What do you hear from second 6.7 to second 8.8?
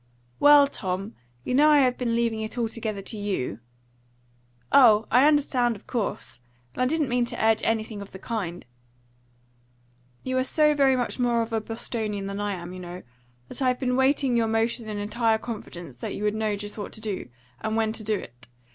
and I didn't mean to urge anything of the kind"